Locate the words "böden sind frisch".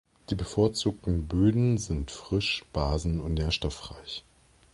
1.27-2.65